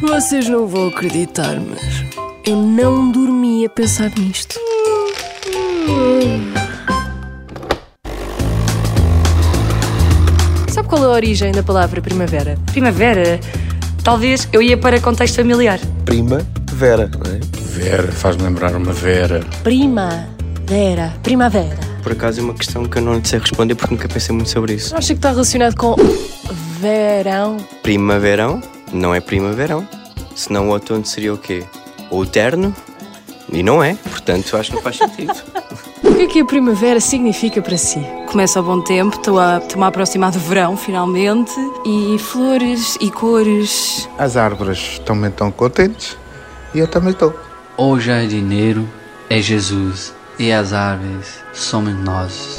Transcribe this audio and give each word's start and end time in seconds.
Vocês 0.00 0.48
não 0.48 0.66
vão 0.66 0.88
acreditar, 0.88 1.56
mas 1.58 2.04
eu 2.46 2.56
não 2.56 3.10
dormi 3.10 3.64
a 3.64 3.70
pensar 3.70 4.10
nisto. 4.18 4.58
Sabe 10.68 10.88
qual 10.88 11.02
é 11.02 11.06
a 11.06 11.10
origem 11.10 11.52
da 11.52 11.62
palavra 11.62 12.00
primavera? 12.00 12.58
Primavera? 12.72 13.40
Talvez 14.04 14.48
eu 14.52 14.62
ia 14.62 14.76
para 14.76 15.00
contexto 15.00 15.36
familiar. 15.36 15.80
Prima 16.04 16.42
Vera, 16.72 17.10
não 17.12 17.32
é? 17.32 17.40
Vera, 17.60 18.12
faz-me 18.12 18.42
lembrar 18.42 18.74
uma 18.74 18.92
Vera. 18.92 19.40
Primavera. 19.62 21.14
Primavera. 21.22 21.89
Por 22.02 22.12
acaso 22.12 22.40
é 22.40 22.42
uma 22.42 22.54
questão 22.54 22.84
que 22.86 22.98
eu 22.98 23.02
não 23.02 23.14
lhe 23.14 23.26
sei 23.26 23.38
responder 23.38 23.74
porque 23.74 23.94
nunca 23.94 24.08
pensei 24.08 24.34
muito 24.34 24.50
sobre 24.50 24.74
isso. 24.74 24.96
Acho 24.96 25.08
que 25.08 25.14
está 25.14 25.30
relacionado 25.30 25.76
com 25.76 25.96
verão. 26.80 27.58
Primaverão 27.82 28.60
não 28.92 29.14
é 29.14 29.20
primaverão. 29.20 29.86
Senão 30.34 30.68
o 30.68 30.72
outono 30.72 31.04
seria 31.04 31.34
o 31.34 31.38
quê? 31.38 31.64
O 32.10 32.24
terno? 32.24 32.74
E 33.52 33.62
não 33.62 33.82
é, 33.82 33.94
portanto 33.94 34.56
acho 34.56 34.70
que 34.70 34.76
não 34.76 34.82
faz 34.82 34.96
sentido. 34.96 35.34
O 36.02 36.14
que 36.20 36.22
é 36.22 36.26
que 36.26 36.40
a 36.40 36.44
primavera 36.44 37.00
significa 37.00 37.62
para 37.62 37.78
si? 37.78 37.98
Começa 38.30 38.60
o 38.60 38.62
bom 38.62 38.82
tempo, 38.82 39.16
estou 39.16 39.38
a, 39.38 39.56
estou-me 39.56 39.84
a 39.84 39.86
aproximar 39.86 40.30
do 40.30 40.38
verão, 40.38 40.76
finalmente. 40.76 41.52
E 41.86 42.18
flores 42.18 42.98
e 43.00 43.10
cores. 43.10 44.06
As 44.18 44.36
árvores 44.36 44.98
também 45.06 45.30
estão 45.30 45.50
contentes 45.50 46.18
e 46.74 46.78
eu 46.78 46.86
também 46.86 47.12
estou. 47.12 47.34
O 47.76 47.98
jardineiro 47.98 48.86
é 49.30 49.40
Jesus 49.40 50.12
e 50.40 50.50
as 50.50 50.72
árvores 50.72 51.38
somos 51.52 51.94
nós. 52.02 52.56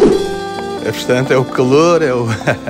É, 0.85 0.91
portanto, 0.91 1.33
é 1.33 1.37
o 1.37 1.43
calor, 1.43 2.03
é, 2.03 2.13
o 2.13 2.27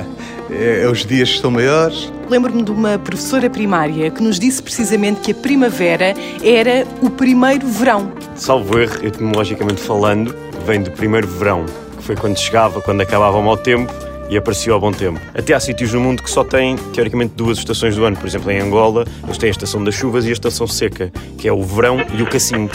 é, 0.49 0.83
é 0.83 0.89
os 0.89 1.05
dias 1.05 1.27
que 1.27 1.35
estão 1.35 1.51
maiores. 1.51 2.11
Lembro-me 2.29 2.63
de 2.63 2.71
uma 2.71 2.97
professora 2.97 3.49
primária 3.49 4.09
que 4.09 4.23
nos 4.23 4.39
disse 4.39 4.63
precisamente 4.63 5.19
que 5.19 5.31
a 5.31 5.35
primavera 5.35 6.13
era 6.41 6.87
o 7.01 7.09
primeiro 7.09 7.67
verão. 7.67 8.13
Salvo 8.35 8.79
erro, 8.79 9.05
etimologicamente 9.05 9.81
falando, 9.81 10.33
vem 10.65 10.81
do 10.81 10.91
primeiro 10.91 11.27
verão, 11.27 11.65
que 11.97 12.03
foi 12.03 12.15
quando 12.15 12.37
chegava, 12.37 12.81
quando 12.81 13.01
acabava 13.01 13.37
o 13.37 13.43
mau 13.43 13.57
tempo 13.57 13.93
e 14.29 14.37
aparecia 14.37 14.73
o 14.73 14.79
bom 14.79 14.93
tempo. 14.93 15.19
Até 15.33 15.53
há 15.53 15.59
sítios 15.59 15.91
no 15.91 15.99
mundo 15.99 16.23
que 16.23 16.31
só 16.31 16.41
têm, 16.41 16.77
teoricamente, 16.93 17.33
duas 17.35 17.57
estações 17.57 17.97
do 17.97 18.05
ano. 18.05 18.15
Por 18.15 18.27
exemplo, 18.27 18.49
em 18.49 18.61
Angola, 18.61 19.05
eles 19.25 19.37
têm 19.37 19.49
a 19.49 19.51
estação 19.51 19.83
das 19.83 19.93
chuvas 19.93 20.25
e 20.25 20.29
a 20.29 20.31
estação 20.31 20.65
seca, 20.67 21.11
que 21.37 21.49
é 21.49 21.51
o 21.51 21.61
verão 21.61 21.97
e 22.17 22.23
o 22.23 22.25
cacimbo. 22.25 22.71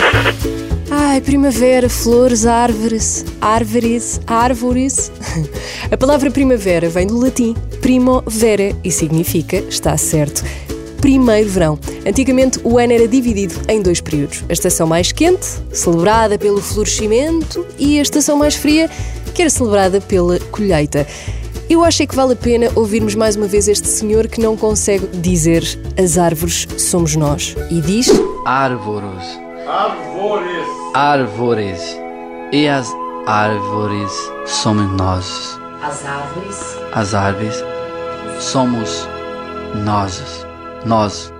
Ai, 0.99 1.21
primavera, 1.21 1.91
flores, 1.91 2.47
árvores, 2.47 3.23
árvores, 3.39 4.19
árvores. 4.27 5.13
A 5.93 5.97
palavra 5.97 6.31
primavera 6.31 6.89
vem 6.89 7.07
do 7.07 7.19
latim 7.19 7.55
primavera 7.83 8.75
e 8.83 8.91
significa, 8.91 9.59
está 9.69 9.95
certo, 9.99 10.43
primeiro 10.99 11.51
verão. 11.51 11.79
Antigamente 12.07 12.59
o 12.65 12.79
ano 12.79 12.95
era 12.95 13.07
dividido 13.07 13.55
em 13.69 13.83
dois 13.83 14.01
períodos: 14.01 14.43
a 14.49 14.55
estação 14.55 14.87
mais 14.87 15.13
quente, 15.13 15.47
celebrada 15.71 16.39
pelo 16.39 16.63
florescimento, 16.63 17.67
e 17.79 17.99
a 17.99 18.03
estação 18.03 18.39
mais 18.39 18.55
fria, 18.55 18.89
que 19.35 19.43
era 19.43 19.51
celebrada 19.51 20.01
pela 20.01 20.41
colheita. 20.51 21.07
Eu 21.69 21.85
acho 21.85 22.05
é 22.05 22.07
que 22.07 22.17
vale 22.17 22.33
a 22.33 22.37
pena 22.37 22.71
ouvirmos 22.75 23.15
mais 23.15 23.37
uma 23.37 23.47
vez 23.47 23.69
este 23.69 23.87
senhor 23.87 24.29
que 24.29 24.41
não 24.41 24.57
consegue 24.57 25.07
dizer 25.19 25.63
as 26.03 26.17
árvores 26.17 26.67
somos 26.79 27.15
nós 27.17 27.55
e 27.71 27.83
diz 27.83 28.11
Árvores. 28.47 29.47
Árvores. 29.67 30.67
Árvores. 30.95 32.01
E 32.53 32.69
as 32.69 32.95
árvores 33.27 34.13
somos 34.47 34.89
nós. 34.93 35.61
As 35.83 36.07
árvores. 36.07 36.79
As 36.93 37.15
árvores 37.15 37.65
somos 38.39 39.09
nós. 39.85 40.47
Nós. 40.85 41.36